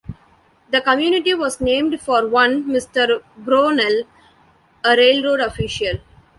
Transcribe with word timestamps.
The 0.71 0.81
community 0.81 1.35
was 1.35 1.61
named 1.61 2.01
for 2.01 2.25
one 2.25 2.63
Mr. 2.63 3.21
Brownell, 3.37 4.05
a 4.83 4.97
railroad 4.97 5.41
official. 5.41 5.99